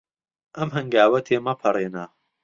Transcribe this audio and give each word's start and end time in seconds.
ئەم 0.57 0.69
هەنگاوە 0.75 1.19
تێمەپەڕێنە. 1.27 2.05